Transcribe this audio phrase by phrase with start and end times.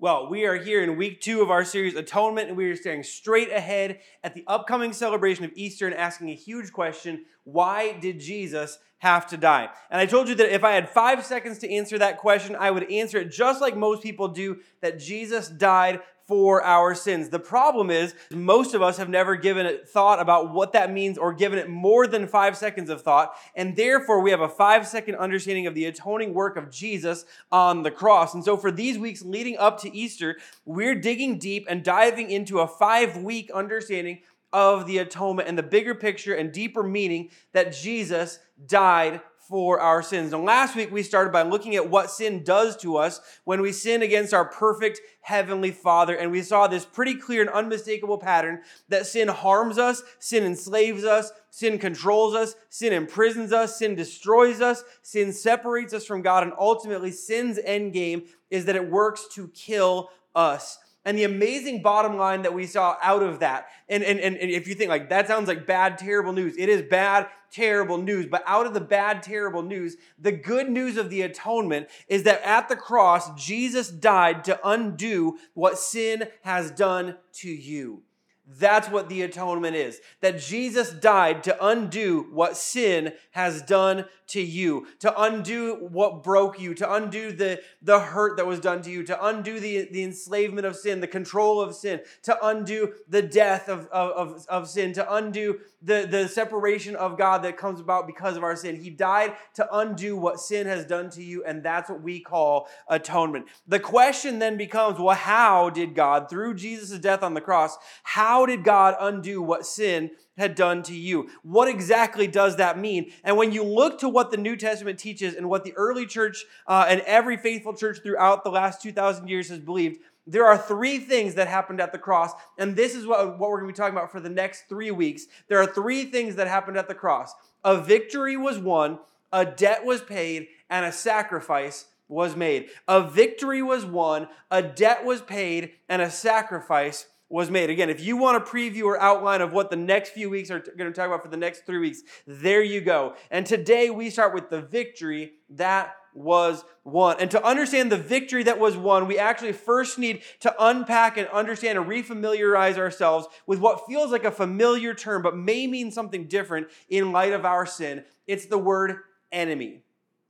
[0.00, 3.02] Well, we are here in week two of our series Atonement, and we are staring
[3.02, 8.20] straight ahead at the upcoming celebration of Easter and asking a huge question why did
[8.20, 9.68] Jesus have to die?
[9.90, 12.70] And I told you that if I had five seconds to answer that question, I
[12.70, 17.30] would answer it just like most people do that Jesus died for our sins.
[17.30, 21.16] The problem is, most of us have never given it thought about what that means
[21.16, 24.86] or given it more than five seconds of thought, and therefore we have a five
[24.86, 28.34] second understanding of the atoning work of Jesus on the cross.
[28.34, 30.36] And so, for these weeks leading up to Easter,
[30.66, 34.20] we're digging deep and diving into a five week understanding
[34.52, 40.02] of the atonement and the bigger picture and deeper meaning that Jesus died for our
[40.02, 40.34] sins.
[40.34, 43.72] And last week we started by looking at what sin does to us when we
[43.72, 46.14] sin against our perfect heavenly Father.
[46.14, 51.04] And we saw this pretty clear and unmistakable pattern that sin harms us, sin enslaves
[51.04, 56.42] us, sin controls us, sin imprisons us, sin destroys us, sin separates us from God,
[56.42, 60.78] and ultimately sin's end game is that it works to kill us
[61.08, 63.68] and the amazing bottom line that we saw out of that.
[63.88, 66.82] And, and, and if you think like that sounds like bad, terrible news, it is
[66.82, 68.26] bad, terrible news.
[68.26, 72.42] But out of the bad, terrible news, the good news of the atonement is that
[72.42, 78.02] at the cross, Jesus died to undo what sin has done to you.
[78.50, 80.00] That's what the atonement is.
[80.22, 86.60] That Jesus died to undo what sin has done to you, to undo what broke
[86.60, 90.02] you, to undo the, the hurt that was done to you, to undo the, the
[90.02, 94.92] enslavement of sin, the control of sin, to undo the death of, of, of sin,
[94.92, 98.76] to undo the, the separation of God that comes about because of our sin.
[98.76, 102.68] He died to undo what sin has done to you, and that's what we call
[102.88, 103.46] atonement.
[103.66, 108.37] The question then becomes well, how did God, through Jesus' death on the cross, how
[108.46, 111.28] did God undo what sin had done to you.
[111.42, 113.10] What exactly does that mean?
[113.24, 116.44] And when you look to what the New Testament teaches and what the early church
[116.66, 120.98] uh, and every faithful church throughout the last 2,000 years has believed, there are three
[120.98, 123.76] things that happened at the cross, and this is what, what we're going to be
[123.76, 125.26] talking about for the next three weeks.
[125.48, 129.00] There are three things that happened at the cross a victory was won,
[129.32, 132.68] a debt was paid, and a sacrifice was made.
[132.86, 137.70] A victory was won, a debt was paid, and a sacrifice was made.
[137.70, 140.60] Again, if you want a preview or outline of what the next few weeks are
[140.60, 143.14] going to talk about for the next three weeks, there you go.
[143.30, 147.16] And today we start with the victory that was won.
[147.20, 151.28] And to understand the victory that was won, we actually first need to unpack and
[151.28, 156.26] understand and refamiliarize ourselves with what feels like a familiar term, but may mean something
[156.26, 158.04] different in light of our sin.
[158.26, 158.96] It's the word
[159.30, 159.82] enemy.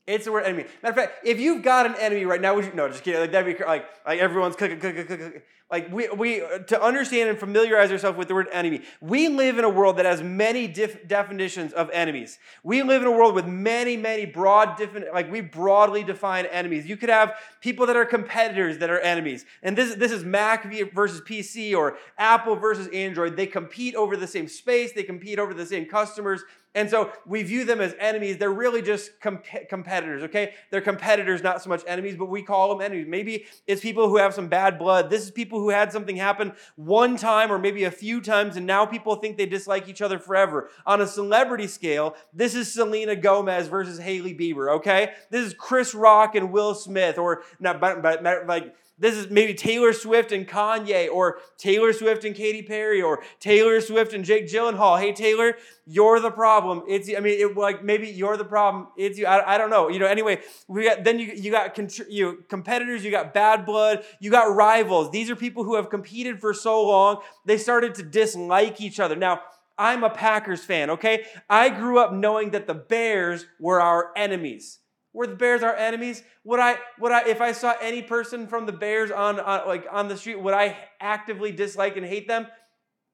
[0.06, 0.64] It's the word enemy.
[0.82, 2.72] Matter of fact, if you've got an enemy right now, would you?
[2.74, 3.20] No, just kidding.
[3.20, 5.42] Like that'd be like like everyone's cooking, cooking, cooking.
[5.70, 8.82] Like we we to understand and familiarize ourselves with the word enemy.
[9.02, 12.38] We live in a world that has many definitions of enemies.
[12.62, 16.86] We live in a world with many many broad different like we broadly define enemies.
[16.86, 20.72] You could have people that are competitors that are enemies, and this this is Mac
[20.94, 23.36] versus PC or Apple versus Android.
[23.36, 24.92] They compete over the same space.
[24.92, 26.44] They compete over the same customers.
[26.74, 28.36] And so we view them as enemies.
[28.36, 30.54] They're really just comp- competitors, okay?
[30.70, 33.06] They're competitors, not so much enemies, but we call them enemies.
[33.08, 35.08] Maybe it's people who have some bad blood.
[35.10, 38.66] This is people who had something happen one time or maybe a few times, and
[38.66, 40.70] now people think they dislike each other forever.
[40.86, 45.12] On a celebrity scale, this is Selena Gomez versus Hailey Bieber, okay?
[45.30, 49.54] This is Chris Rock and Will Smith, or not, but, but like, this is maybe
[49.54, 54.46] Taylor Swift and Kanye, or Taylor Swift and Katy Perry, or Taylor Swift and Jake
[54.48, 54.98] Gyllenhaal.
[54.98, 55.54] Hey Taylor,
[55.86, 56.82] you're the problem.
[56.88, 58.88] It's I mean, it, like maybe you're the problem.
[58.96, 59.26] It's you.
[59.26, 59.88] I, I don't know.
[59.88, 60.06] You know.
[60.06, 61.78] Anyway, we got then you you got
[62.10, 63.04] you competitors.
[63.04, 64.04] You got bad blood.
[64.20, 65.10] You got rivals.
[65.12, 67.20] These are people who have competed for so long.
[67.44, 69.16] They started to dislike each other.
[69.16, 69.42] Now.
[69.80, 71.24] I'm a Packers fan, okay?
[71.48, 74.80] I grew up knowing that the Bears were our enemies.
[75.18, 76.22] Were the Bears our enemies?
[76.44, 79.84] Would I, would I, if I saw any person from the Bears on, on, like
[79.90, 82.46] on the street, would I actively dislike and hate them?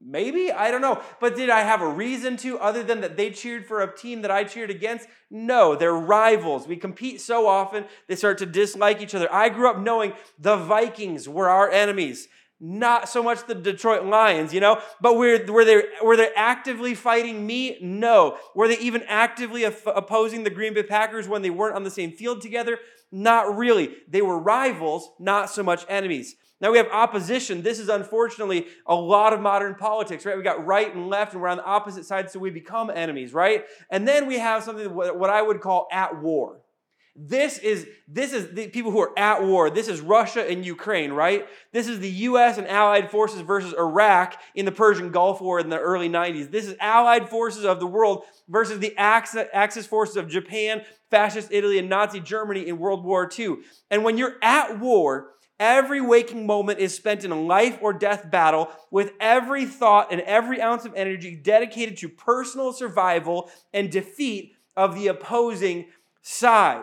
[0.03, 3.31] Maybe I don't know, but did I have a reason to, other than that they
[3.31, 5.09] cheered for a team that I cheered against?
[5.31, 6.69] No, they're rivals.
[6.69, 9.33] We compete so often they start to dislike each other.
[9.33, 12.29] I grew up knowing the Vikings were our enemies
[12.65, 16.95] not so much the Detroit Lions, you know, but were, were, they, were they actively
[16.95, 17.77] fighting me?
[17.83, 18.39] No.
[18.55, 22.13] Were they even actively opposing the Green Bay Packers when they weren't on the same
[22.13, 22.79] field together?
[23.13, 23.97] Not really.
[24.09, 26.37] They were rivals, not so much enemies.
[26.59, 27.61] Now we have opposition.
[27.61, 30.35] This is unfortunately a lot of modern politics, right?
[30.35, 33.35] We got right and left, and we're on the opposite sides, so we become enemies,
[33.35, 33.67] right?
[33.91, 36.63] And then we have something what I would call at war.
[37.17, 39.71] This is this is the people who are at war.
[39.71, 41.47] This is Russia and Ukraine, right?
[41.71, 45.69] This is the US and allied forces versus Iraq in the Persian Gulf War in
[45.69, 46.51] the early 90s.
[46.51, 51.79] This is allied forces of the world versus the Axis forces of Japan, fascist Italy
[51.79, 53.59] and Nazi Germany in World War II.
[53.91, 58.29] And when you're at war, Every waking moment is spent in a life or death
[58.29, 64.55] battle with every thought and every ounce of energy dedicated to personal survival and defeat
[64.77, 65.87] of the opposing
[66.23, 66.83] side.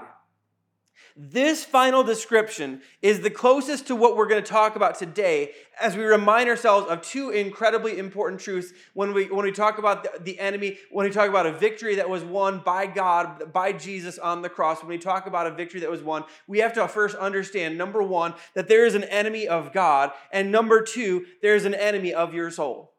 [1.23, 5.95] This final description is the closest to what we're going to talk about today as
[5.95, 10.19] we remind ourselves of two incredibly important truths when we, when we talk about the,
[10.23, 14.17] the enemy, when we talk about a victory that was won by God, by Jesus
[14.17, 16.87] on the cross, when we talk about a victory that was won, we have to
[16.87, 21.53] first understand number one, that there is an enemy of God, and number two, there
[21.53, 22.90] is an enemy of your soul.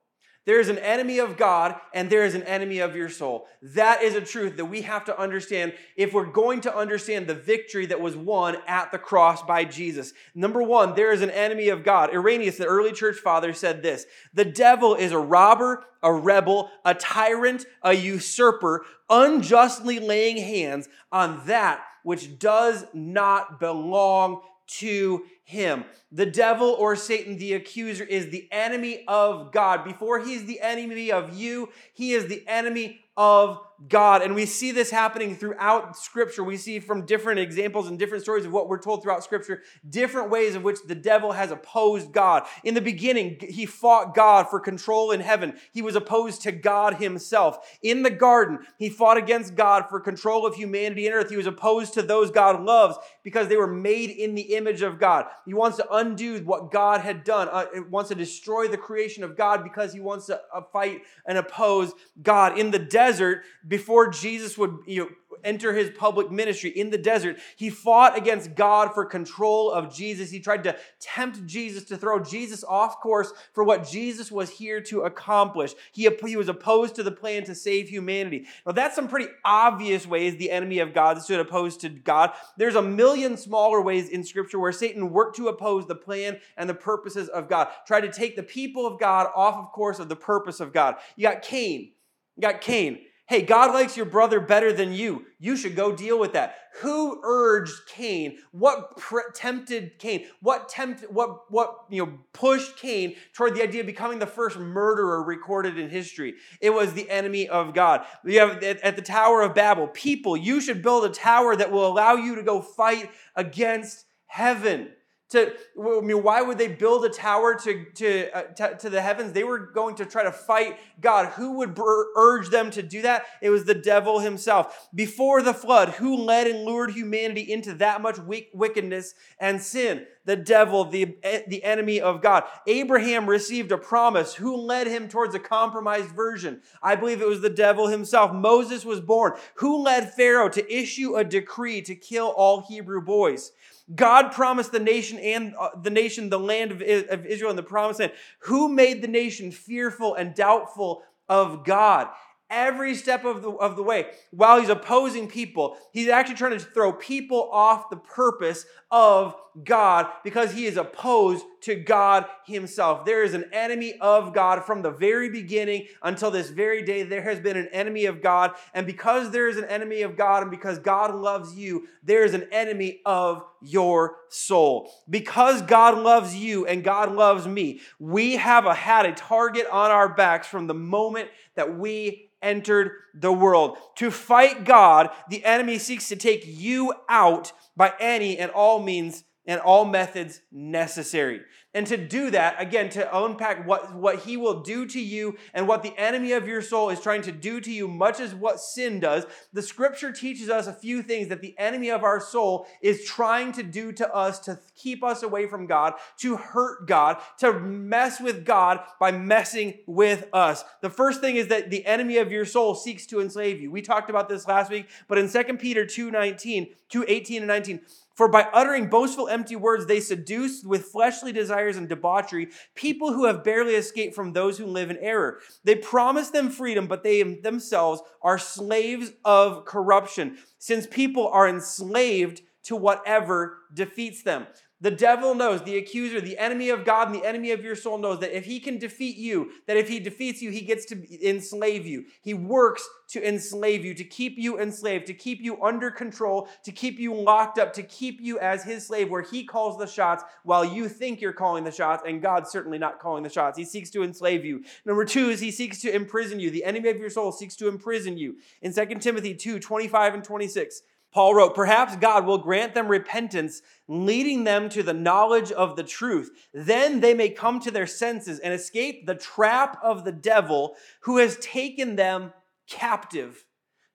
[0.45, 3.47] There is an enemy of God and there is an enemy of your soul.
[3.63, 7.35] That is a truth that we have to understand if we're going to understand the
[7.35, 10.13] victory that was won at the cross by Jesus.
[10.35, 12.13] Number one, there is an enemy of God.
[12.13, 14.05] Irenaeus, the early church father, said this
[14.35, 21.47] The devil is a robber, a rebel, a tyrant, a usurper, unjustly laying hands on
[21.47, 25.85] that which does not belong to him.
[26.11, 29.85] The devil or Satan, the accuser, is the enemy of God.
[29.85, 34.23] Before he's the enemy of you, he is the enemy of God.
[34.23, 36.45] And we see this happening throughout Scripture.
[36.45, 40.31] We see from different examples and different stories of what we're told throughout Scripture, different
[40.31, 42.45] ways of which the devil has opposed God.
[42.65, 46.95] In the beginning, he fought God for control in heaven, he was opposed to God
[46.95, 47.79] himself.
[47.83, 51.31] In the garden, he fought against God for control of humanity and earth.
[51.31, 54.99] He was opposed to those God loves because they were made in the image of
[54.99, 55.27] God.
[55.45, 59.37] He wants to undo what God had done, uh, wants to destroy the creation of
[59.37, 61.93] God because he wants to uh, fight and oppose
[62.23, 62.59] God.
[62.59, 65.11] In the desert, before Jesus would you know,
[65.45, 70.31] enter his public ministry in the desert, he fought against God for control of Jesus.
[70.31, 74.81] He tried to tempt Jesus to throw Jesus off course for what Jesus was here
[74.83, 75.75] to accomplish.
[75.93, 78.47] He, he was opposed to the plan to save humanity.
[78.67, 82.33] Now, that's some pretty obvious ways the enemy of God stood opposed to God.
[82.57, 86.69] There's a million smaller ways in Scripture where Satan worked to oppose the plan and
[86.69, 90.09] the purposes of God, tried to take the people of God off of course of
[90.09, 90.97] the purpose of God.
[91.17, 91.93] You got Cain.
[92.37, 93.01] You got Cain.
[93.33, 95.25] Hey, God likes your brother better than you.
[95.39, 96.55] You should go deal with that.
[96.83, 98.37] Who urged Cain?
[98.51, 100.27] What pre- tempted Cain?
[100.43, 100.71] What
[101.09, 105.79] what what you know pushed Cain toward the idea of becoming the first murderer recorded
[105.79, 106.35] in history?
[106.61, 108.05] It was the enemy of God.
[108.23, 111.73] We have at, at the Tower of Babel, people, you should build a tower that
[111.73, 114.91] will allow you to go fight against heaven.
[115.33, 119.01] To, I mean, why would they build a tower to, to, uh, to, to, the
[119.01, 119.33] heavens?
[119.33, 121.33] They were going to try to fight God.
[121.33, 121.79] Who would
[122.17, 123.25] urge them to do that?
[123.41, 124.89] It was the devil himself.
[124.95, 128.19] Before the flood, who led and lured humanity into that much
[128.53, 130.07] wickedness and sin?
[130.25, 131.17] The devil, the,
[131.49, 132.45] the enemy of God.
[132.67, 134.35] Abraham received a promise.
[134.35, 136.61] Who led him towards a compromised version?
[136.83, 138.33] I believe it was the devil himself.
[138.33, 139.33] Moses was born.
[139.57, 143.53] Who led Pharaoh to issue a decree to kill all Hebrew boys?
[143.95, 147.63] God promised the nation and uh, the nation the land of, of Israel and the
[147.63, 148.13] promised land.
[148.41, 152.09] Who made the nation fearful and doubtful of God?
[152.53, 154.07] every step of the, of the way.
[154.31, 159.35] While he's opposing people, he's actually trying to throw people off the purpose of
[159.65, 163.05] God because he is opposed to God himself.
[163.05, 167.03] There is an enemy of God from the very beginning until this very day.
[167.03, 168.53] There has been an enemy of God.
[168.75, 172.35] And because there is an enemy of God and because God loves you, there is
[172.35, 174.93] an enemy of your soul.
[175.09, 179.91] Because God loves you and God loves me, we have a, had a target on
[179.91, 183.79] our backs from the moment that we entered the world.
[183.97, 189.25] To fight God, the enemy seeks to take you out by any and all means
[189.47, 191.41] and all methods necessary.
[191.75, 195.67] And to do that, again, to unpack what, what he will do to you and
[195.67, 198.61] what the enemy of your soul is trying to do to you, much as what
[198.61, 199.25] sin does,
[199.55, 203.53] the scripture teaches us a few things that the enemy of our soul is trying
[203.53, 208.21] to do to us to keep us away from God, to hurt God, to mess
[208.21, 210.65] with God by messing with us.
[210.83, 213.71] The first thing is that the enemy of your soul seeks to enslave you.
[213.71, 217.49] We talked about this last week, but in 2 Peter 2 19, 2 18 and
[217.49, 217.81] 19,
[218.15, 223.27] for by uttering boastful, empty words, they seduce with fleshly desires and debauchery people who
[223.27, 225.39] have barely escaped from those who live in error.
[225.65, 232.43] They promise them freedom, but they themselves are slaves of corruption, since people are enslaved
[232.65, 234.47] to whatever defeats them.
[234.83, 237.99] The devil knows, the accuser, the enemy of God and the enemy of your soul
[237.99, 241.29] knows that if he can defeat you, that if he defeats you, he gets to
[241.29, 242.07] enslave you.
[242.21, 246.73] He works to enslave you, to keep you enslaved, to keep you under control, to
[246.73, 250.25] keep you locked up, to keep you as his slave, where he calls the shots
[250.43, 253.57] while you think you're calling the shots, and God's certainly not calling the shots.
[253.57, 254.65] He seeks to enslave you.
[254.85, 256.51] Number two is he seeks to imprison you.
[256.51, 258.39] The enemy of your soul seeks to imprison you.
[258.63, 263.63] In 2 Timothy 2 25 and 26, Paul wrote, Perhaps God will grant them repentance,
[263.87, 266.31] leading them to the knowledge of the truth.
[266.55, 271.19] Then they may come to their senses and escape the trap of the devil who
[271.19, 272.33] has taken them
[272.67, 273.45] captive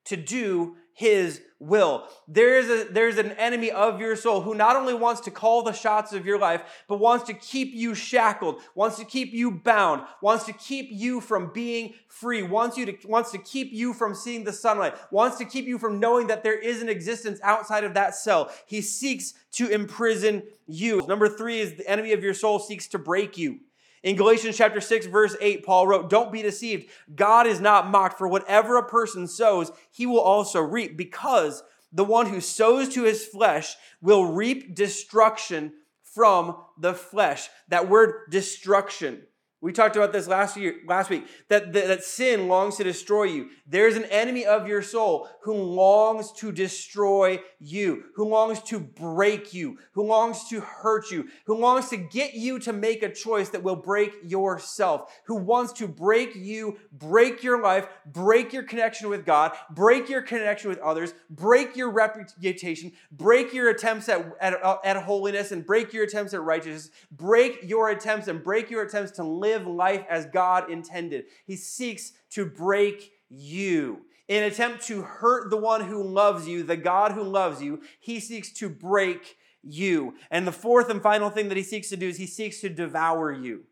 [0.05, 2.07] to do his will.
[2.27, 5.61] There is a, there's an enemy of your soul who not only wants to call
[5.61, 9.51] the shots of your life, but wants to keep you shackled, wants to keep you
[9.51, 13.93] bound, wants to keep you from being free, wants you to, wants to keep you
[13.93, 17.39] from seeing the sunlight, wants to keep you from knowing that there is an existence
[17.43, 18.51] outside of that cell.
[18.65, 21.05] He seeks to imprison you.
[21.07, 23.59] Number three is the enemy of your soul seeks to break you.
[24.07, 26.89] In Galatians chapter 6 verse 8 Paul wrote, "Don't be deceived.
[27.13, 31.61] God is not mocked, for whatever a person sows, he will also reap, because
[31.91, 35.73] the one who sows to his flesh will reap destruction
[36.03, 39.27] from the flesh." That word destruction
[39.59, 43.23] we talked about this last year, last week, that, that, that, sin longs to destroy
[43.23, 43.49] you.
[43.65, 49.55] There's an enemy of your soul who longs to destroy you, who longs to break
[49.55, 53.49] you, who longs to hurt you, who longs to get you to make a choice
[53.49, 59.09] that will break yourself, who wants to break you, break your life, break your connection
[59.09, 64.53] with God, break your connection with others, break your reputation, break your attempts at, at,
[64.83, 69.13] at holiness, and break your attempts at righteousness, break your attempts and break your attempts
[69.13, 71.25] to live live life as God intended.
[71.45, 74.01] He seeks to break you.
[74.27, 78.19] In attempt to hurt the one who loves you, the God who loves you, he
[78.19, 80.15] seeks to break you.
[80.29, 82.69] And the fourth and final thing that he seeks to do is he seeks to
[82.69, 83.63] devour you.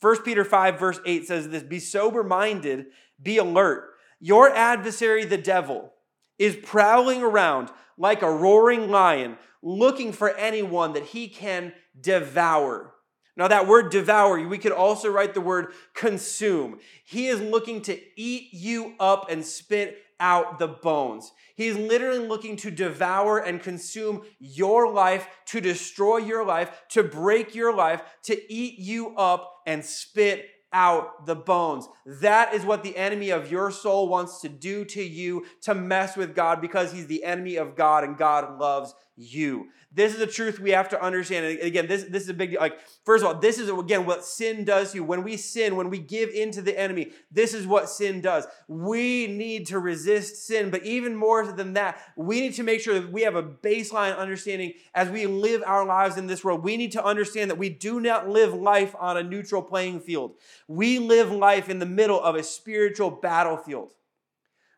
[0.00, 2.86] 1 Peter 5, verse 8 says this Be sober minded,
[3.20, 3.90] be alert.
[4.20, 5.92] Your adversary, the devil,
[6.38, 12.94] is prowling around like a roaring lion, looking for anyone that he can devour.
[13.38, 16.80] Now, that word devour, we could also write the word consume.
[17.04, 21.30] He is looking to eat you up and spit out the bones.
[21.54, 27.54] He's literally looking to devour and consume your life, to destroy your life, to break
[27.54, 31.88] your life, to eat you up and spit out the bones.
[32.04, 36.16] That is what the enemy of your soul wants to do to you, to mess
[36.16, 39.68] with God, because he's the enemy of God and God loves you.
[39.90, 41.44] This is a truth we have to understand.
[41.44, 42.60] And again, this, this is a big deal.
[42.60, 45.04] Like, first of all, this is again what sin does to you.
[45.04, 48.46] When we sin, when we give in to the enemy, this is what sin does.
[48.68, 52.94] We need to resist sin, but even more than that, we need to make sure
[52.94, 56.62] that we have a baseline understanding as we live our lives in this world.
[56.62, 60.34] We need to understand that we do not live life on a neutral playing field.
[60.68, 63.94] We live life in the middle of a spiritual battlefield.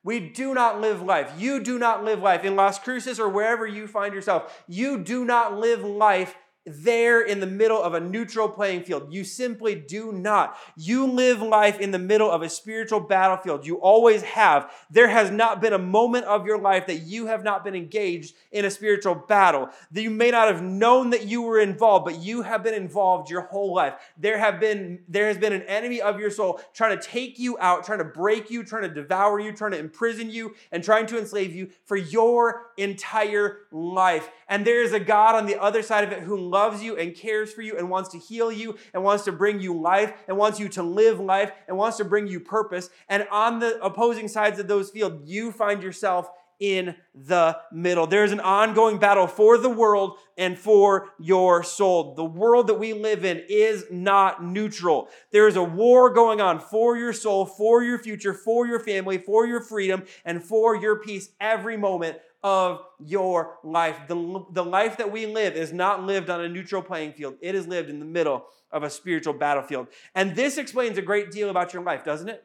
[0.03, 1.33] We do not live life.
[1.39, 4.65] You do not live life in Las Cruces or wherever you find yourself.
[4.67, 6.37] You do not live life
[6.67, 9.13] there in the middle of a neutral playing field.
[9.13, 10.59] You simply do not.
[10.77, 13.67] You live life in the middle of a spiritual battlefield.
[13.67, 14.71] You always have.
[14.91, 18.35] There has not been a moment of your life that you have not been engaged
[18.53, 19.71] in a spiritual battle.
[19.93, 23.31] That you may not have known that you were involved, but you have been involved
[23.31, 23.95] your whole life.
[24.19, 27.57] There have been there has been an enemy of your soul trying to take you
[27.59, 31.07] out, trying to break you, trying to devour you, trying to imprison you, and trying
[31.07, 34.29] to enslave you for your entire life.
[34.49, 37.15] And there is a God on the other side of it who loves you and
[37.15, 40.37] cares for you and wants to heal you and wants to bring you life and
[40.37, 42.91] wants you to live life and wants to bring you purpose.
[43.09, 46.29] And on the opposing sides of those fields, you find yourself
[46.61, 48.07] in the middle.
[48.07, 52.15] There's an ongoing battle for the world and for your soul.
[52.15, 55.09] The world that we live in is not neutral.
[55.33, 59.17] There is a war going on for your soul, for your future, for your family,
[59.17, 63.97] for your freedom, and for your peace every moment of your life.
[64.09, 67.55] The, the life that we live is not lived on a neutral playing field, it
[67.55, 69.89] is lived in the middle of a spiritual battlefield.
[70.15, 72.45] And this explains a great deal about your life, doesn't it?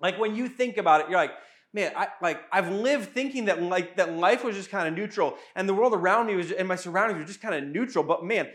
[0.00, 1.32] Like when you think about it, you're like,
[1.72, 5.36] man, I like I've lived thinking that like that life was just kind of neutral
[5.54, 8.04] and the world around me was and my surroundings were just kind of neutral.
[8.04, 8.48] But man,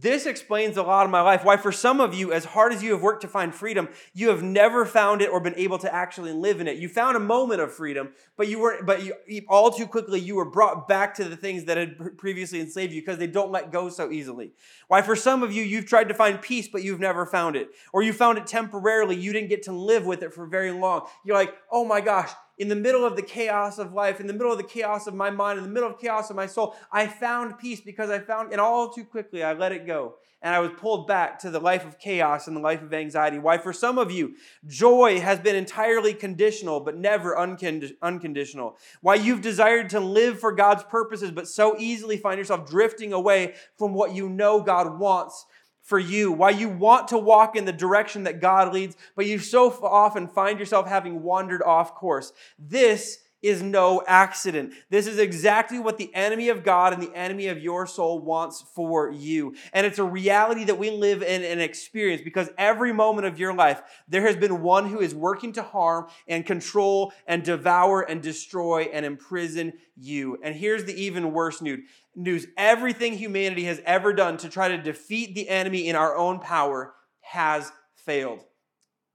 [0.00, 1.44] this explains a lot of my life.
[1.44, 4.30] Why, for some of you, as hard as you have worked to find freedom, you
[4.30, 6.78] have never found it or been able to actually live in it.
[6.78, 8.86] You found a moment of freedom, but you weren't.
[8.86, 9.14] but you,
[9.48, 13.02] all too quickly, you were brought back to the things that had previously enslaved you
[13.02, 14.52] because they don't let go so easily.
[14.88, 17.68] Why, for some of you, you've tried to find peace, but you've never found it,
[17.92, 19.16] or you found it temporarily.
[19.16, 21.06] You didn't get to live with it for very long.
[21.24, 24.32] You're like, oh my gosh, in the middle of the chaos of life, in the
[24.32, 26.76] middle of the chaos of my mind, in the middle of chaos of my soul,
[26.90, 30.16] I found peace because I found, and all too quickly, I let it go.
[30.44, 33.38] And I was pulled back to the life of chaos and the life of anxiety.
[33.38, 34.34] Why, for some of you,
[34.66, 38.76] joy has been entirely conditional, but never unconditional.
[39.02, 43.54] Why, you've desired to live for God's purposes, but so easily find yourself drifting away
[43.78, 45.46] from what you know God wants
[45.82, 49.38] for you, why you want to walk in the direction that God leads, but you
[49.38, 52.32] so often find yourself having wandered off course.
[52.58, 54.72] This is no accident.
[54.88, 58.64] This is exactly what the enemy of God and the enemy of your soul wants
[58.74, 59.54] for you.
[59.72, 63.52] And it's a reality that we live in and experience because every moment of your
[63.52, 68.22] life, there has been one who is working to harm and control and devour and
[68.22, 70.38] destroy and imprison you.
[70.42, 71.80] And here's the even worse news.
[72.14, 76.38] News everything humanity has ever done to try to defeat the enemy in our own
[76.38, 78.44] power has failed.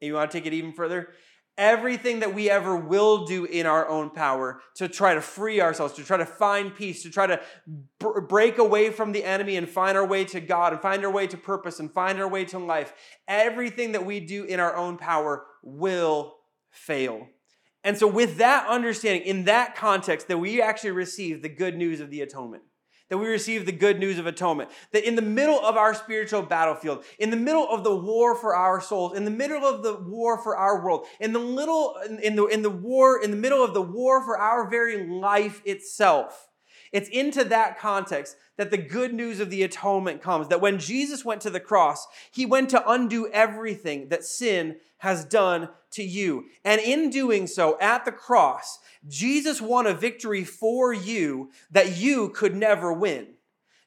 [0.02, 1.10] And you want to take it even further?
[1.58, 5.94] Everything that we ever will do in our own power to try to free ourselves,
[5.94, 7.42] to try to find peace, to try to
[8.00, 11.26] break away from the enemy and find our way to God and find our way
[11.28, 12.94] to purpose and find our way to life.
[13.28, 16.36] Everything that we do in our own power will
[16.70, 17.28] fail.
[17.84, 22.02] And so, with that understanding, in that context, that we actually receive the good news
[22.02, 22.64] of the atonement
[23.10, 24.70] that we receive the good news of atonement.
[24.92, 28.56] That in the middle of our spiritual battlefield, in the middle of the war for
[28.56, 32.36] our souls, in the middle of the war for our world, in the little in
[32.36, 36.48] the in the war in the middle of the war for our very life itself.
[36.92, 40.48] It's into that context that the good news of the atonement comes.
[40.48, 45.26] That when Jesus went to the cross, he went to undo everything that sin has
[45.26, 46.46] done to you.
[46.64, 52.30] And in doing so, at the cross, Jesus won a victory for you that you
[52.30, 53.28] could never win.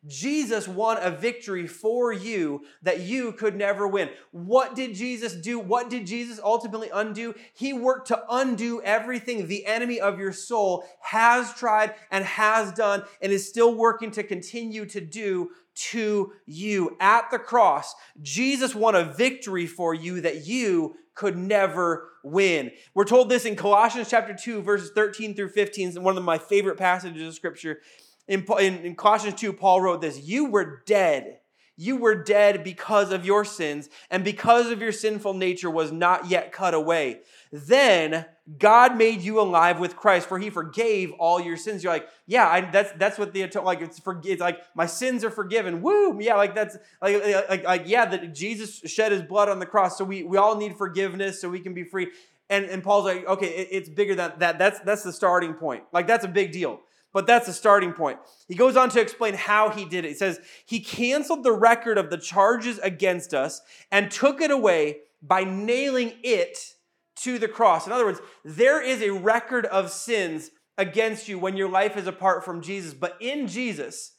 [0.07, 4.09] Jesus won a victory for you that you could never win.
[4.31, 5.59] What did Jesus do?
[5.59, 7.35] What did Jesus ultimately undo?
[7.53, 13.03] He worked to undo everything the enemy of your soul has tried and has done
[13.21, 16.97] and is still working to continue to do to you.
[16.99, 22.71] At the cross, Jesus won a victory for you that you could never win.
[22.95, 26.39] We're told this in Colossians chapter 2, verses 13 through 15, it's one of my
[26.39, 27.81] favorite passages of scripture.
[28.27, 31.41] In, in, in Colossians 2, Paul wrote this You were dead.
[31.77, 36.31] You were dead because of your sins, and because of your sinful nature was not
[36.31, 37.21] yet cut away.
[37.53, 38.27] Then
[38.59, 41.83] God made you alive with Christ, for He forgave all your sins.
[41.83, 44.21] You're like, yeah, I, that's that's what the like it's for.
[44.25, 45.83] It's like my sins are forgiven.
[45.83, 49.67] Woo, yeah, like that's like like, like yeah, that Jesus shed His blood on the
[49.67, 52.09] cross, so we we all need forgiveness, so we can be free.
[52.49, 54.59] And and Paul's like, okay, it, it's bigger than that.
[54.59, 55.83] That's that's the starting point.
[55.93, 56.81] Like that's a big deal.
[57.13, 58.21] But that's the starting point.
[58.47, 60.09] He goes on to explain how he did it.
[60.09, 64.99] He says, He canceled the record of the charges against us and took it away
[65.21, 66.77] by nailing it
[67.23, 67.87] to the cross.
[67.87, 72.07] In other words, there is a record of sins against you when your life is
[72.07, 72.95] apart from Jesus.
[72.95, 74.13] But in Jesus,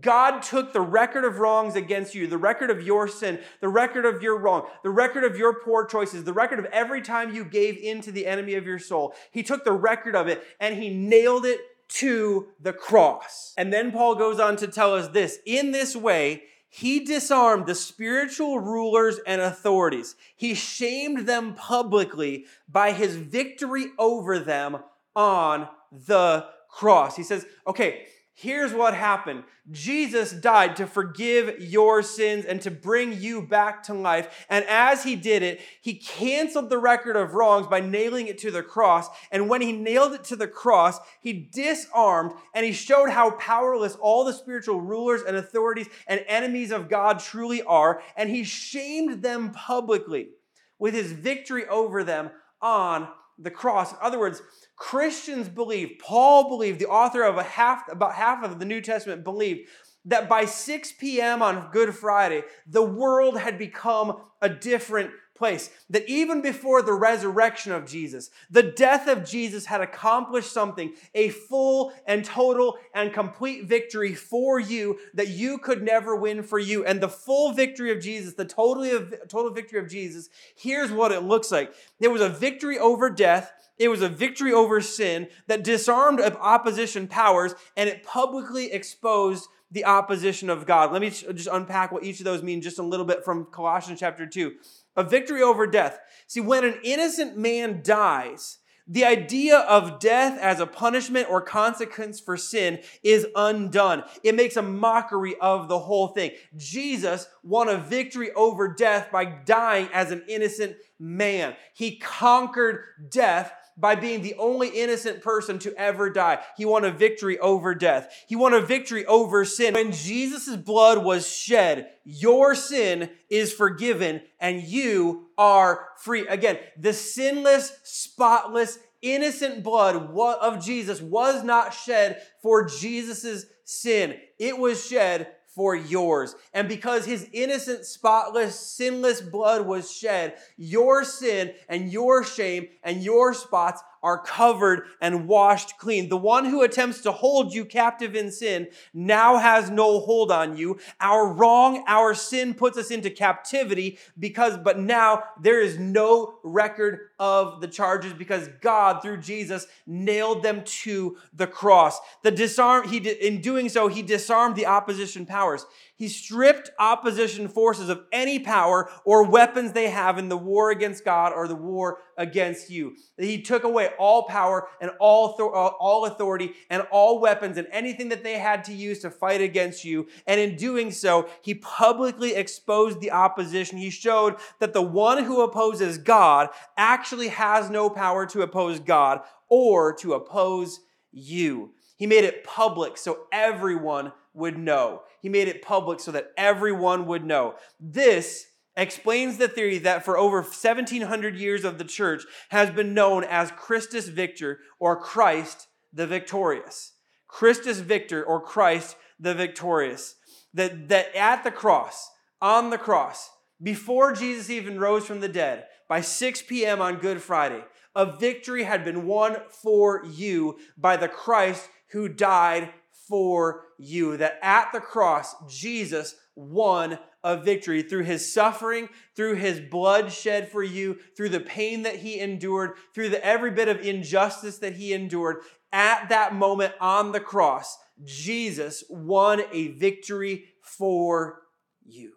[0.00, 4.04] God took the record of wrongs against you, the record of your sin, the record
[4.04, 7.44] of your wrong, the record of your poor choices, the record of every time you
[7.44, 9.14] gave in to the enemy of your soul.
[9.30, 13.52] He took the record of it and he nailed it to the cross.
[13.58, 17.74] And then Paul goes on to tell us this in this way, he disarmed the
[17.74, 20.16] spiritual rulers and authorities.
[20.34, 24.78] He shamed them publicly by his victory over them
[25.14, 27.14] on the cross.
[27.14, 33.20] He says, okay, Here's what happened Jesus died to forgive your sins and to bring
[33.20, 34.46] you back to life.
[34.48, 38.50] And as he did it, he canceled the record of wrongs by nailing it to
[38.50, 39.08] the cross.
[39.30, 43.96] And when he nailed it to the cross, he disarmed and he showed how powerless
[43.96, 48.02] all the spiritual rulers and authorities and enemies of God truly are.
[48.16, 50.30] And he shamed them publicly
[50.78, 53.92] with his victory over them on the cross.
[53.92, 54.42] In other words,
[54.76, 59.68] Christians believe, Paul believed, the author of half, about half of the New Testament believed
[60.04, 61.42] that by 6 p.m.
[61.42, 65.10] on Good Friday, the world had become a different
[65.42, 65.70] place.
[65.90, 71.30] That even before the resurrection of Jesus, the death of Jesus had accomplished something, a
[71.30, 76.84] full and total and complete victory for you that you could never win for you.
[76.84, 78.90] And the full victory of Jesus, the totally
[79.26, 81.74] total victory of Jesus, here's what it looks like.
[81.98, 87.08] There was a victory over death it was a victory over sin that disarmed opposition
[87.08, 90.92] powers and it publicly exposed the opposition of God.
[90.92, 93.98] Let me just unpack what each of those mean just a little bit from Colossians
[93.98, 94.52] chapter 2.
[94.96, 95.98] A victory over death.
[96.26, 102.20] See, when an innocent man dies, the idea of death as a punishment or consequence
[102.20, 104.02] for sin is undone.
[104.24, 106.32] It makes a mockery of the whole thing.
[106.56, 111.54] Jesus won a victory over death by dying as an innocent man.
[111.74, 113.52] He conquered death
[113.82, 116.38] by being the only innocent person to ever die.
[116.56, 118.24] He won a victory over death.
[118.28, 119.74] He won a victory over sin.
[119.74, 126.26] When Jesus' blood was shed, your sin is forgiven and you are free.
[126.28, 134.14] Again, the sinless, spotless, innocent blood of Jesus was not shed for Jesus' sin.
[134.38, 136.34] It was shed for yours.
[136.54, 143.02] And because his innocent, spotless, sinless blood was shed, your sin and your shame and
[143.02, 146.08] your spots are covered and washed clean.
[146.08, 150.56] The one who attempts to hold you captive in sin now has no hold on
[150.56, 150.78] you.
[151.00, 157.10] Our wrong, our sin puts us into captivity because, but now there is no record
[157.18, 162.00] of the charges because God, through Jesus, nailed them to the cross.
[162.22, 165.64] The disarm, he, in doing so, he disarmed the opposition powers.
[165.94, 171.04] He stripped opposition forces of any power or weapons they have in the war against
[171.04, 172.96] God or the war against you.
[173.18, 178.08] He took away all power and all, uh, all authority and all weapons and anything
[178.08, 180.08] that they had to use to fight against you.
[180.26, 183.78] And in doing so, he publicly exposed the opposition.
[183.78, 189.20] He showed that the one who opposes God actually has no power to oppose God
[189.48, 190.80] or to oppose
[191.12, 191.74] you.
[191.96, 195.02] He made it public so everyone would know.
[195.20, 197.54] He made it public so that everyone would know.
[197.78, 203.24] This explains the theory that for over 1700 years of the church has been known
[203.24, 206.92] as Christus Victor or Christ the Victorious.
[207.28, 210.16] Christus Victor or Christ the Victorious.
[210.54, 213.30] That, that at the cross, on the cross,
[213.62, 216.80] before Jesus even rose from the dead, by 6 p.m.
[216.80, 217.62] on Good Friday,
[217.94, 222.70] a victory had been won for you by the Christ who died
[223.08, 224.16] for you.
[224.16, 230.50] That at the cross, Jesus won a victory through his suffering, through his blood shed
[230.50, 234.74] for you, through the pain that he endured, through the every bit of injustice that
[234.74, 235.38] he endured.
[235.72, 241.42] At that moment on the cross, Jesus won a victory for
[241.84, 242.12] you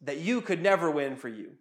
[0.00, 1.52] that you could never win for you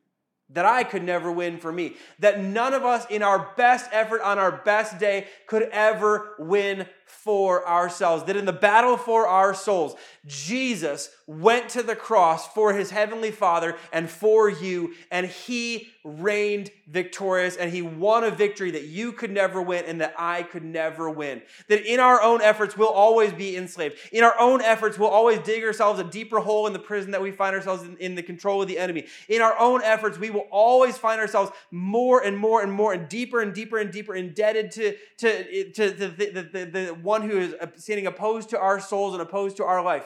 [0.53, 4.21] that I could never win for me, that none of us in our best effort
[4.21, 8.23] on our best day could ever win for ourselves.
[8.25, 13.31] That in the battle for our souls, Jesus went to the cross for his heavenly
[13.31, 19.13] Father and for you, and he reigned victorious and he won a victory that you
[19.13, 21.41] could never win and that I could never win.
[21.69, 23.95] That in our own efforts, we'll always be enslaved.
[24.11, 27.21] In our own efforts, we'll always dig ourselves a deeper hole in the prison that
[27.21, 29.05] we find ourselves in, in the control of the enemy.
[29.29, 33.07] In our own efforts, we will always find ourselves more and more and more and
[33.07, 37.37] deeper and deeper and deeper indebted to, to, to, the, the, the, the one who
[37.37, 40.05] is standing opposed to our souls and opposed to our life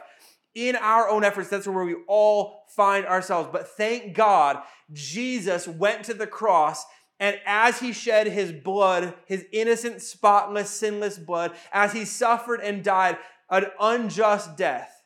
[0.58, 3.48] in our own efforts, that's where we all find ourselves.
[3.52, 4.58] But thank God,
[4.92, 6.84] Jesus went to the cross,
[7.20, 12.84] and as he shed his blood, his innocent, spotless, sinless blood, as he suffered and
[12.84, 13.20] died
[13.52, 15.04] an unjust death,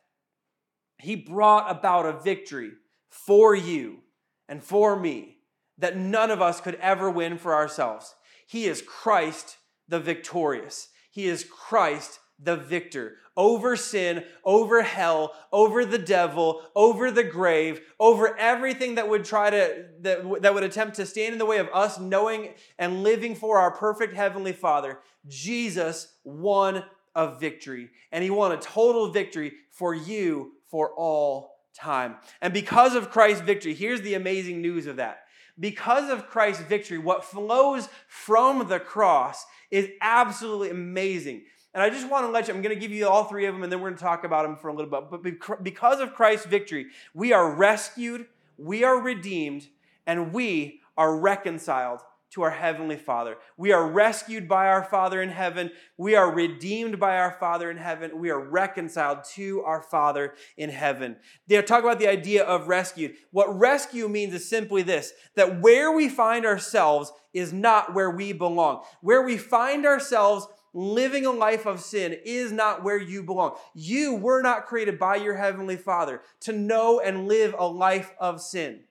[0.98, 2.72] he brought about a victory
[3.10, 4.00] for you
[4.48, 5.40] and for me
[5.78, 8.16] that none of us could ever win for ourselves.
[8.48, 9.58] He is Christ
[9.90, 10.88] the victorious.
[11.12, 17.82] He is Christ the victor over sin, over hell, over the devil, over the grave,
[18.00, 21.58] over everything that would try to that, that would attempt to stand in the way
[21.58, 25.00] of us knowing and living for our perfect heavenly Father.
[25.28, 26.84] Jesus won
[27.16, 32.16] a victory, and he won a total victory for you for all time.
[32.42, 35.22] And because of Christ's victory, here's the amazing news of that.
[35.60, 41.44] Because of Christ's victory, what flows from the cross is absolutely amazing.
[41.74, 43.54] And I just want to let you, I'm going to give you all three of
[43.54, 45.10] them and then we're going to talk about them for a little bit.
[45.10, 48.26] But because of Christ's victory, we are rescued,
[48.58, 49.68] we are redeemed,
[50.06, 53.38] and we are reconciled to our Heavenly Father.
[53.58, 55.70] We are rescued by our Father in heaven.
[55.98, 58.20] We are redeemed by our Father in heaven.
[58.20, 61.18] We are reconciled to our Father in heaven.
[61.48, 63.16] They talk about the idea of rescued.
[63.32, 68.32] What rescue means is simply this that where we find ourselves is not where we
[68.32, 68.84] belong.
[69.02, 73.56] Where we find ourselves living a life of sin is not where you belong.
[73.74, 78.42] You were not created by your Heavenly Father to know and live a life of
[78.42, 78.82] sin.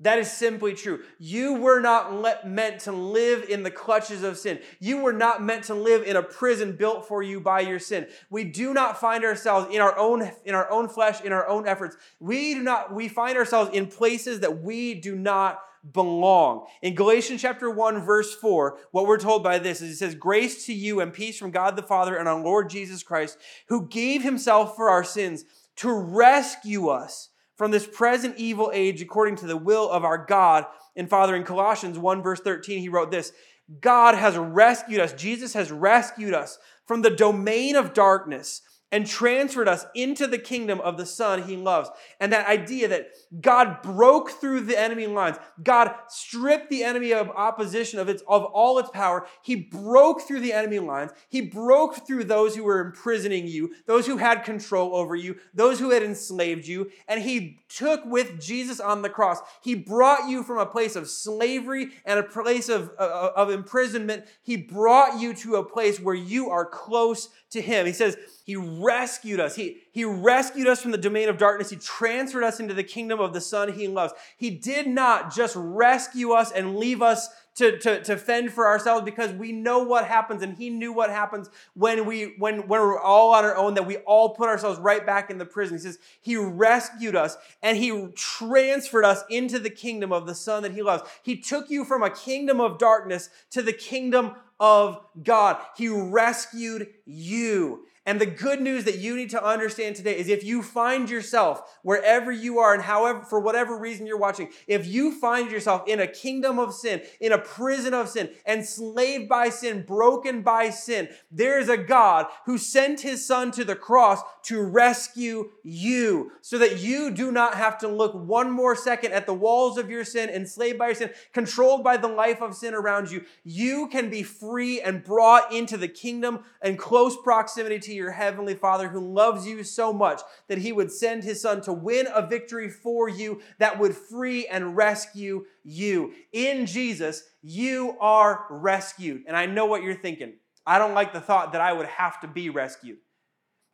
[0.00, 1.02] That is simply true.
[1.18, 4.58] You were not meant to live in the clutches of sin.
[4.80, 8.08] You were not meant to live in a prison built for you by your sin.
[8.28, 11.68] We do not find ourselves in our own in our own flesh, in our own
[11.68, 11.96] efforts.
[12.18, 15.60] We do not we find ourselves in places that we do not
[15.92, 16.66] belong.
[16.82, 20.66] In Galatians chapter 1 verse 4, what we're told by this is it says grace
[20.66, 24.22] to you and peace from God the Father and our Lord Jesus Christ, who gave
[24.22, 25.44] himself for our sins
[25.76, 30.66] to rescue us from this present evil age according to the will of our God
[30.96, 31.36] and Father.
[31.36, 33.32] In Colossians 1 verse 13, he wrote this,
[33.80, 35.12] God has rescued us.
[35.12, 38.62] Jesus has rescued us from the domain of darkness
[38.94, 41.90] and transferred us into the kingdom of the Son he loves.
[42.20, 43.08] And that idea that
[43.40, 48.44] God broke through the enemy lines, God stripped the enemy of opposition of its of
[48.44, 49.26] all its power.
[49.42, 51.10] He broke through the enemy lines.
[51.28, 55.80] He broke through those who were imprisoning you, those who had control over you, those
[55.80, 59.40] who had enslaved you, and he took with Jesus on the cross.
[59.60, 64.26] He brought you from a place of slavery and a place of, of, of imprisonment.
[64.44, 67.86] He brought you to a place where you are close to him.
[67.86, 69.56] He says, He rescued us.
[69.56, 71.70] He, he rescued us from the domain of darkness.
[71.70, 74.12] He transferred us into the kingdom of the Son He loves.
[74.36, 79.04] He did not just rescue us and leave us to, to, to fend for ourselves
[79.04, 83.00] because we know what happens and he knew what happens when we when, when we're
[83.00, 85.82] all on our own that we all put ourselves right back in the prison he
[85.82, 90.72] says he rescued us and he transferred us into the kingdom of the son that
[90.72, 95.58] he loves he took you from a kingdom of darkness to the kingdom of God.
[95.76, 97.86] He rescued you.
[98.06, 101.78] And the good news that you need to understand today is if you find yourself
[101.82, 106.00] wherever you are and however, for whatever reason you're watching, if you find yourself in
[106.00, 111.08] a kingdom of sin, in a prison of sin, enslaved by sin, broken by sin,
[111.30, 116.58] there is a God who sent his son to the cross to rescue you so
[116.58, 120.04] that you do not have to look one more second at the walls of your
[120.04, 123.24] sin, enslaved by your sin, controlled by the life of sin around you.
[123.42, 128.54] You can be free and brought into the kingdom and close proximity to your heavenly
[128.54, 132.26] Father who loves you so much that he would send his son to win a
[132.26, 136.12] victory for you that would free and rescue you.
[136.32, 139.24] In Jesus, you are rescued.
[139.26, 140.34] And I know what you're thinking.
[140.66, 142.98] I don't like the thought that I would have to be rescued.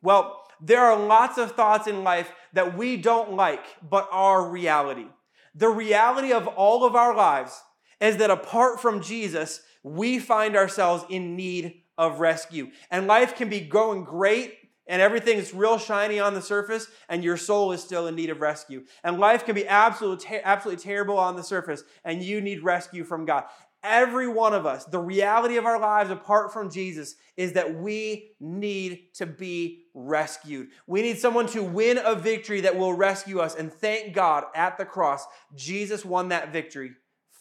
[0.01, 5.07] Well, there are lots of thoughts in life that we don't like, but are reality.
[5.55, 7.61] The reality of all of our lives
[7.99, 12.69] is that apart from Jesus, we find ourselves in need of rescue.
[12.89, 17.23] And life can be going great and everything is real shiny on the surface and
[17.23, 18.83] your soul is still in need of rescue.
[19.03, 23.03] And life can be absolutely, ter- absolutely terrible on the surface and you need rescue
[23.03, 23.45] from God.
[23.83, 28.31] Every one of us, the reality of our lives apart from Jesus is that we
[28.39, 30.69] need to be rescued.
[30.87, 33.55] We need someone to win a victory that will rescue us.
[33.55, 35.25] And thank God at the cross,
[35.55, 36.91] Jesus won that victory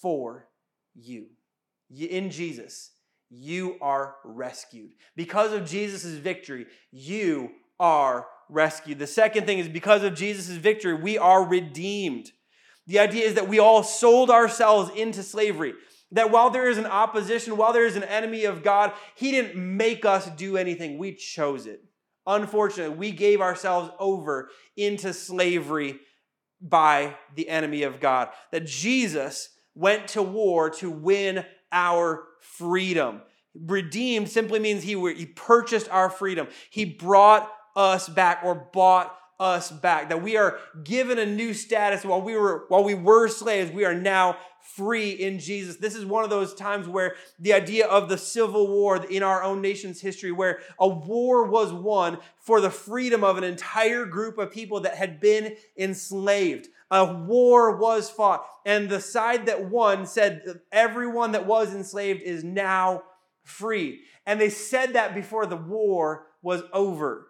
[0.00, 0.48] for
[0.94, 1.26] you.
[1.90, 2.92] In Jesus,
[3.30, 4.92] you are rescued.
[5.16, 8.98] Because of Jesus' victory, you are rescued.
[8.98, 12.32] The second thing is because of Jesus' victory, we are redeemed.
[12.86, 15.74] The idea is that we all sold ourselves into slavery.
[16.12, 19.54] That while there is an opposition, while there is an enemy of God, He didn't
[19.54, 20.98] make us do anything.
[20.98, 21.84] We chose it.
[22.26, 26.00] Unfortunately, we gave ourselves over into slavery
[26.60, 28.28] by the enemy of God.
[28.52, 33.22] That Jesus went to war to win our freedom.
[33.54, 36.48] Redeemed simply means he, he purchased our freedom.
[36.70, 40.10] He brought us back or bought us back.
[40.10, 43.84] That we are given a new status while we were while we were slaves, we
[43.84, 44.36] are now
[44.76, 45.76] free in Jesus.
[45.76, 49.42] This is one of those times where the idea of the civil war in our
[49.42, 54.38] own nation's history where a war was won for the freedom of an entire group
[54.38, 56.68] of people that had been enslaved.
[56.90, 62.44] A war was fought and the side that won said everyone that was enslaved is
[62.44, 63.02] now
[63.42, 64.00] free.
[64.26, 67.29] And they said that before the war was over.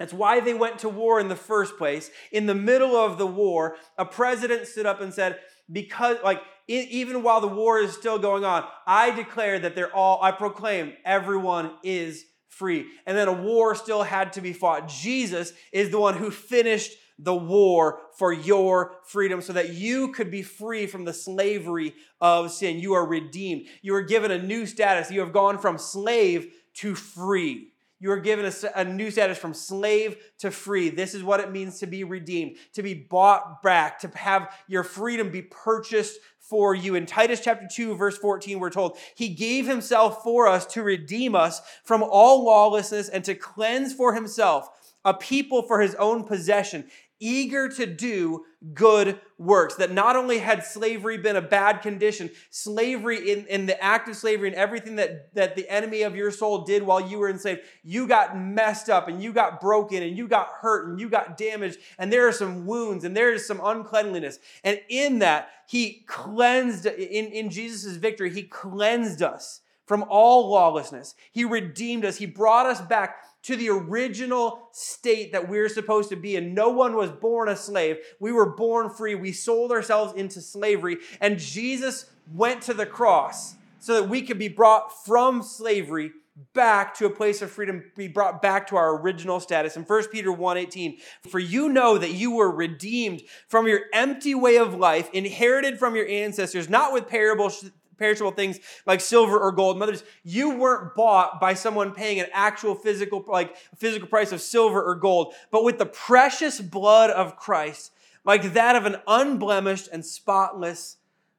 [0.00, 2.10] That's why they went to war in the first place.
[2.32, 5.38] In the middle of the war, a president stood up and said,
[5.70, 10.18] because, like, even while the war is still going on, I declare that they're all,
[10.22, 12.86] I proclaim everyone is free.
[13.06, 14.88] And then a war still had to be fought.
[14.88, 20.30] Jesus is the one who finished the war for your freedom so that you could
[20.30, 22.80] be free from the slavery of sin.
[22.80, 23.66] You are redeemed.
[23.82, 25.10] You are given a new status.
[25.10, 27.69] You have gone from slave to free.
[28.00, 30.88] You are given a, a, new status from slave to free.
[30.88, 34.82] This is what it means to be redeemed, to be bought back, to have your
[34.82, 36.94] freedom be purchased for you.
[36.94, 41.34] In Titus chapter 2, verse 14, we're told, He gave Himself for us to redeem
[41.34, 44.68] us from all lawlessness and to cleanse for Himself
[45.04, 46.84] a people for His own possession,
[47.20, 49.76] eager to do good works.
[49.76, 54.16] That not only had slavery been a bad condition, slavery in, in the act of
[54.16, 57.60] slavery and everything that, that the enemy of your soul did while you were enslaved,
[57.82, 61.36] you got messed up and you got broken and you got hurt and you got
[61.36, 64.38] damaged and there are some wounds and there is some uncleanliness.
[64.64, 71.14] And in that, he cleansed, in, in Jesus' victory, he cleansed us from all lawlessness.
[71.32, 72.16] He redeemed us.
[72.16, 76.54] He brought us back to the original state that we're supposed to be in.
[76.54, 77.98] No one was born a slave.
[78.18, 79.14] We were born free.
[79.14, 80.98] We sold ourselves into slavery.
[81.20, 86.12] And Jesus went to the cross so that we could be brought from slavery
[86.54, 89.76] back to a place of freedom, be brought back to our original status.
[89.76, 90.98] In 1 Peter 1:18,
[91.28, 95.94] for you know that you were redeemed from your empty way of life, inherited from
[95.96, 97.52] your ancestors, not with parable
[98.00, 99.76] perishable things like silver or gold.
[99.76, 104.40] In others, you weren't bought by someone paying an actual physical, like physical price of
[104.40, 107.92] silver or gold, but with the precious blood of Christ,
[108.24, 110.96] like that of an unblemished and spotless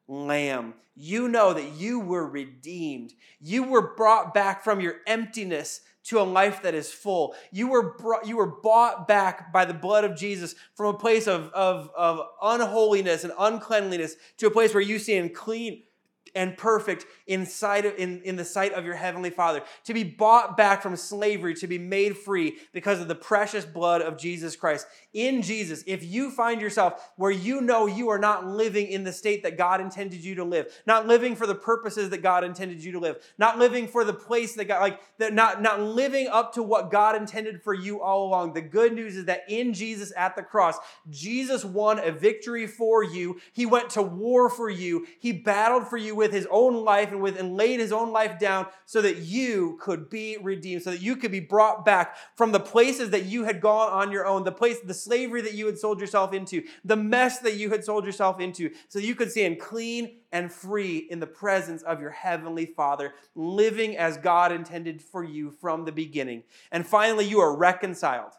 [0.08, 0.76] lamb.
[0.95, 3.13] You know that you were redeemed.
[3.39, 7.36] You were brought back from your emptiness to a life that is full.
[7.52, 11.28] You were, brought, you were bought back by the blood of Jesus from a place
[11.28, 15.84] of, of, of unholiness and uncleanliness to a place where you stand clean
[16.36, 19.62] and perfect inside of, in, in the sight of your heavenly father.
[19.86, 24.02] To be bought back from slavery to be made free because of the precious blood
[24.02, 24.88] of jesus christ.
[25.13, 29.13] In jesus if you find yourself where you know you are not living in the
[29.13, 32.84] state that god intended you to live not living for the purposes that god intended
[32.84, 36.28] you to live not living for the place that god like that not not living
[36.28, 38.54] up to what god intended for you all along.
[38.54, 40.78] The good news is that in jesus at the cross
[41.10, 43.39] jesus won a victory for you.
[43.54, 45.08] He went to war for you.
[45.20, 48.38] He battled for you with his own life and with and laid his own life
[48.38, 52.52] down so that you could be redeemed, so that you could be brought back from
[52.52, 55.66] the places that you had gone on your own, the place, the slavery that you
[55.66, 59.32] had sold yourself into, the mess that you had sold yourself into, so you could
[59.32, 65.02] stand clean and free in the presence of your heavenly Father, living as God intended
[65.02, 66.44] for you from the beginning.
[66.72, 68.34] And finally, you are reconciled.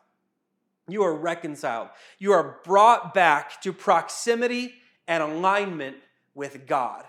[0.88, 1.88] You are reconciled.
[2.20, 4.74] You are brought back to proximity
[5.08, 5.96] and alignment
[6.32, 7.04] with God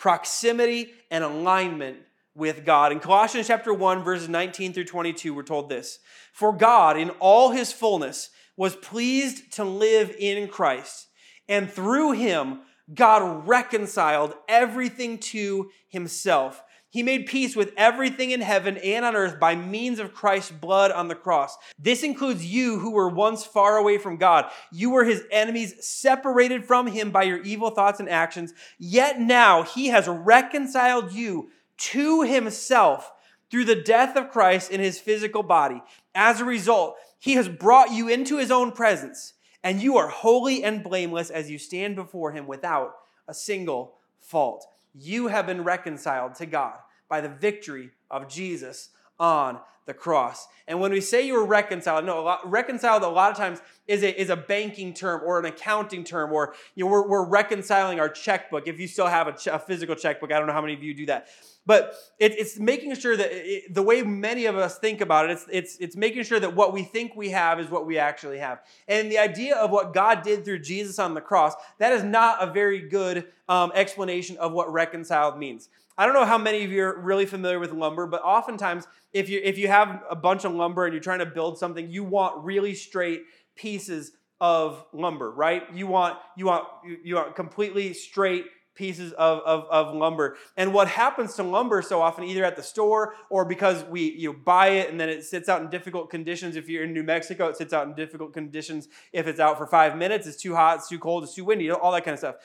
[0.00, 1.98] proximity and alignment
[2.34, 2.90] with God.
[2.90, 5.98] In Colossians chapter 1 verses 19 through 22 we're told this.
[6.32, 11.08] For God in all his fullness was pleased to live in Christ,
[11.48, 12.60] and through him
[12.92, 19.38] God reconciled everything to himself he made peace with everything in heaven and on earth
[19.38, 21.56] by means of Christ's blood on the cross.
[21.78, 24.50] This includes you who were once far away from God.
[24.72, 28.52] You were his enemies, separated from him by your evil thoughts and actions.
[28.76, 33.12] Yet now he has reconciled you to himself
[33.50, 35.80] through the death of Christ in his physical body.
[36.12, 40.64] As a result, he has brought you into his own presence, and you are holy
[40.64, 42.96] and blameless as you stand before him without
[43.28, 49.60] a single fault you have been reconciled to God by the victory of Jesus on
[49.90, 50.46] the cross.
[50.68, 53.58] And when we say you were reconciled, no, a lot, reconciled a lot of times
[53.88, 57.24] is a, is a banking term or an accounting term, or you know, we're, we're
[57.24, 58.68] reconciling our checkbook.
[58.68, 60.94] If you still have a, a physical checkbook, I don't know how many of you
[60.94, 61.26] do that.
[61.66, 65.32] But it, it's making sure that it, the way many of us think about it,
[65.32, 68.38] it's, it's, it's making sure that what we think we have is what we actually
[68.38, 68.60] have.
[68.86, 72.40] And the idea of what God did through Jesus on the cross, that is not
[72.40, 75.68] a very good um, explanation of what reconciled means.
[76.00, 79.28] I don't know how many of you are really familiar with lumber, but oftentimes if
[79.28, 82.04] you if you have a bunch of lumber and you're trying to build something, you
[82.04, 85.62] want really straight pieces of lumber, right?
[85.74, 86.64] You want you want
[87.04, 90.38] you want completely straight pieces of, of, of, lumber.
[90.56, 94.32] And what happens to lumber so often, either at the store or because we you
[94.32, 96.56] buy it and then it sits out in difficult conditions.
[96.56, 98.88] If you're in New Mexico, it sits out in difficult conditions.
[99.12, 101.70] If it's out for five minutes, it's too hot, it's too cold, it's too windy,
[101.70, 102.36] all that kind of stuff.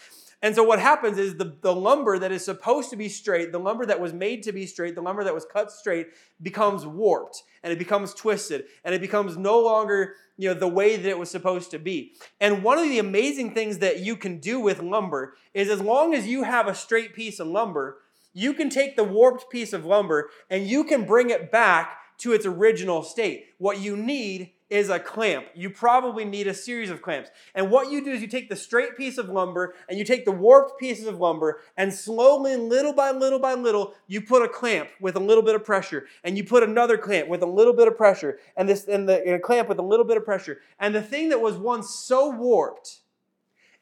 [0.41, 3.59] And so what happens is the, the lumber that is supposed to be straight, the
[3.59, 6.07] lumber that was made to be straight, the lumber that was cut straight
[6.41, 10.97] becomes warped and it becomes twisted and it becomes no longer you know the way
[10.97, 12.13] that it was supposed to be.
[12.39, 16.13] And one of the amazing things that you can do with lumber is as long
[16.13, 17.99] as you have a straight piece of lumber,
[18.33, 22.33] you can take the warped piece of lumber and you can bring it back to
[22.33, 23.47] its original state.
[23.57, 25.45] What you need is a clamp.
[25.53, 27.29] You probably need a series of clamps.
[27.53, 30.25] And what you do is you take the straight piece of lumber and you take
[30.25, 34.49] the warped pieces of lumber and slowly, little by little by little, you put a
[34.49, 37.73] clamp with a little bit of pressure and you put another clamp with a little
[37.73, 40.59] bit of pressure and this and the and clamp with a little bit of pressure.
[40.79, 43.01] And the thing that was once so warped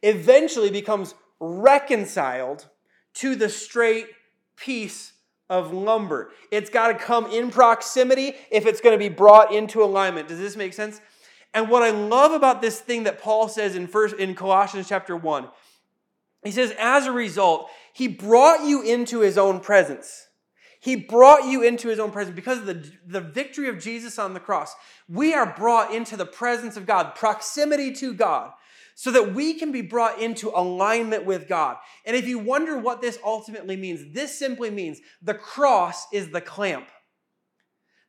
[0.02, 2.68] eventually becomes reconciled
[3.14, 4.08] to the straight
[4.58, 5.14] piece
[5.50, 6.32] of lumber.
[6.52, 10.28] It's got to come in proximity if it's going to be brought into alignment.
[10.28, 11.02] Does this make sense?
[11.54, 15.16] And what I love about this thing that Paul says in first in Colossians chapter
[15.16, 15.48] 1,
[16.44, 20.28] he says, as a result, he brought you into his own presence.
[20.80, 24.34] He brought you into his own presence because of the, the victory of Jesus on
[24.34, 24.76] the cross.
[25.08, 28.52] We are brought into the presence of God, proximity to God
[28.96, 31.78] so that we can be brought into alignment with God.
[32.06, 36.42] And if you wonder what this ultimately means, this simply means the cross is the
[36.42, 36.88] clamp.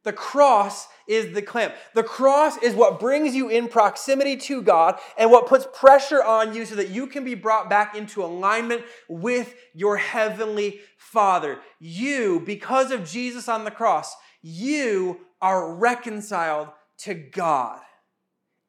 [0.05, 1.75] The cross is the clamp.
[1.95, 6.55] The cross is what brings you in proximity to God and what puts pressure on
[6.55, 11.59] you so that you can be brought back into alignment with your heavenly Father.
[11.81, 16.69] You, because of Jesus on the cross, you are reconciled
[16.99, 17.81] to God.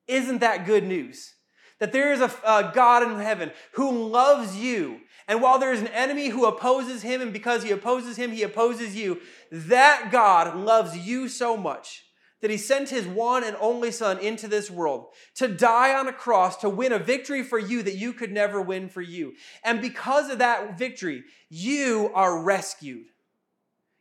[0.08, 1.35] Isn't that good news?
[1.80, 5.02] That there is a, a, God in heaven who loves you.
[5.28, 8.44] And while there is an enemy who opposes him, and because he opposes him, he
[8.44, 9.20] opposes you,
[9.52, 12.06] that God loves you so much
[12.42, 16.14] that he sent his one and only Son into this world to die on a
[16.14, 19.34] cross to win a victory for you that you could never win for you.
[19.64, 23.08] And because of that victory, you are rescued.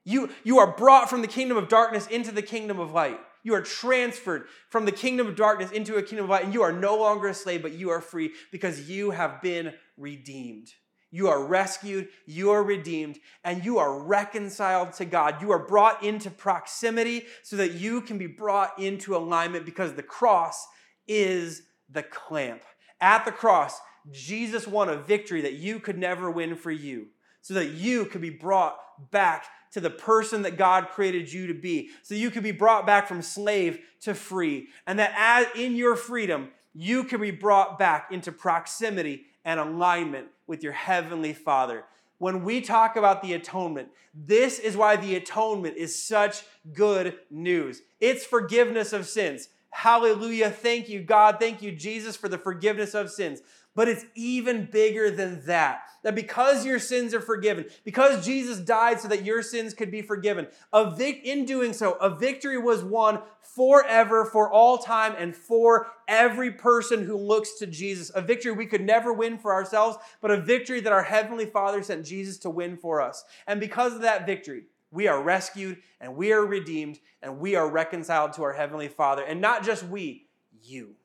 [0.04, 3.18] You, you are brought from the kingdom of darkness into the kingdom of light.
[3.44, 6.62] You are transferred from the kingdom of darkness into a kingdom of light, and you
[6.62, 10.72] are no longer a slave, but you are free because you have been redeemed.
[11.10, 15.40] You are rescued, you are redeemed, and you are reconciled to God.
[15.40, 20.02] You are brought into proximity so that you can be brought into alignment because the
[20.02, 20.66] cross
[21.06, 22.62] is the clamp.
[23.00, 23.78] At the cross,
[24.10, 27.08] Jesus won a victory that you could never win for you
[27.42, 28.76] so that you could be brought
[29.10, 29.44] back
[29.74, 31.90] to the person that God created you to be.
[32.02, 34.68] So you could be brought back from slave to free.
[34.86, 40.28] And that as in your freedom, you can be brought back into proximity and alignment
[40.46, 41.84] with your heavenly Father.
[42.18, 47.82] When we talk about the atonement, this is why the atonement is such good news.
[48.00, 49.48] It's forgiveness of sins.
[49.70, 50.50] Hallelujah.
[50.50, 51.38] Thank you, God.
[51.40, 53.40] Thank you, Jesus, for the forgiveness of sins.
[53.74, 55.82] But it's even bigger than that.
[56.02, 60.02] That because your sins are forgiven, because Jesus died so that your sins could be
[60.02, 65.34] forgiven, a vic- in doing so, a victory was won forever, for all time, and
[65.34, 68.12] for every person who looks to Jesus.
[68.14, 71.82] A victory we could never win for ourselves, but a victory that our Heavenly Father
[71.82, 73.24] sent Jesus to win for us.
[73.46, 77.68] And because of that victory, we are rescued and we are redeemed and we are
[77.68, 79.22] reconciled to our Heavenly Father.
[79.22, 80.28] And not just we,
[80.62, 80.96] you.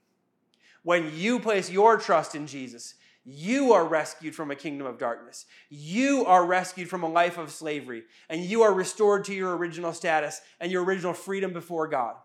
[0.84, 5.46] When you place your trust in Jesus, you are rescued from a kingdom of darkness.
[5.70, 9.94] You are rescued from a life of slavery, and you are restored to your original
[9.94, 12.16] status and your original freedom before God.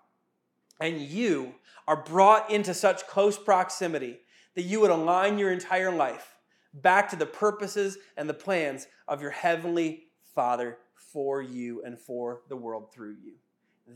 [0.81, 1.55] And you
[1.87, 4.21] are brought into such close proximity
[4.55, 6.37] that you would align your entire life
[6.73, 12.43] back to the purposes and the plans of your heavenly Father for you and for
[12.49, 13.35] the world through you.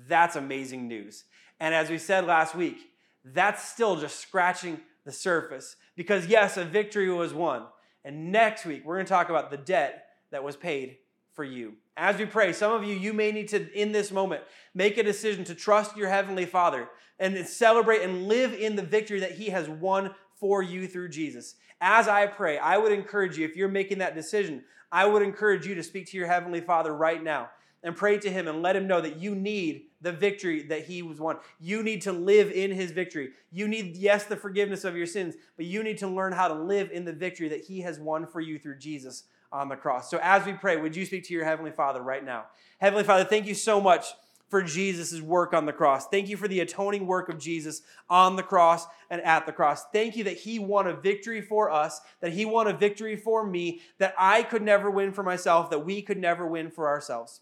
[0.08, 1.24] That's amazing news.
[1.58, 2.90] And as we said last week,
[3.24, 7.64] that's still just scratching the surface because, yes, a victory was won.
[8.04, 10.98] And next week, we're going to talk about the debt that was paid
[11.32, 11.74] for you.
[11.96, 14.42] As we pray, some of you, you may need to, in this moment,
[14.74, 16.88] make a decision to trust your Heavenly Father
[17.18, 21.56] and celebrate and live in the victory that He has won for you through Jesus.
[21.80, 25.66] As I pray, I would encourage you, if you're making that decision, I would encourage
[25.66, 27.50] you to speak to your Heavenly Father right now
[27.82, 31.02] and pray to Him and let Him know that you need the victory that He
[31.02, 31.38] was won.
[31.60, 33.30] You need to live in His victory.
[33.50, 36.54] You need, yes, the forgiveness of your sins, but you need to learn how to
[36.54, 40.10] live in the victory that He has won for you through Jesus on the cross.
[40.10, 42.46] So as we pray, would you speak to your Heavenly Father right now?
[42.78, 44.06] Heavenly Father, thank you so much
[44.48, 46.08] for Jesus' work on the cross.
[46.08, 49.84] Thank you for the atoning work of Jesus on the cross and at the cross.
[49.92, 53.46] Thank you that He won a victory for us, that He won a victory for
[53.46, 57.40] me, that I could never win for myself, that we could never win for ourselves.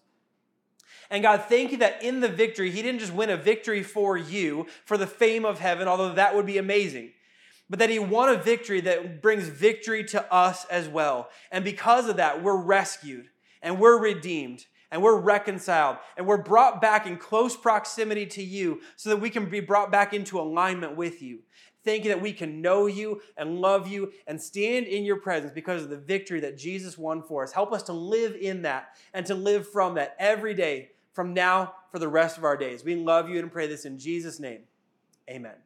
[1.10, 4.16] And God, thank you that in the victory, He didn't just win a victory for
[4.16, 7.12] you, for the fame of heaven, although that would be amazing,
[7.68, 11.28] but that He won a victory that brings victory to us as well.
[11.50, 13.28] And because of that, we're rescued
[13.62, 18.80] and we're redeemed and we're reconciled and we're brought back in close proximity to you
[18.96, 21.40] so that we can be brought back into alignment with you.
[21.86, 25.52] Thank you that we can know you and love you and stand in your presence
[25.54, 27.52] because of the victory that Jesus won for us.
[27.52, 31.74] Help us to live in that and to live from that every day from now
[31.90, 32.84] for the rest of our days.
[32.84, 34.62] We love you and pray this in Jesus' name.
[35.30, 35.65] Amen.